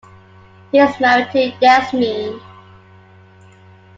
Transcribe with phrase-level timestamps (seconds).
[0.71, 2.41] He is married to Yasmeen.